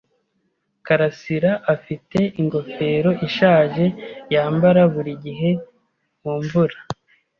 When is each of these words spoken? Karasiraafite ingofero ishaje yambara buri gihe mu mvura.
Karasiraafite 0.85 2.19
ingofero 2.41 3.11
ishaje 3.27 3.85
yambara 4.33 4.81
buri 4.93 5.13
gihe 5.23 5.49
mu 6.23 6.33
mvura. 6.43 6.77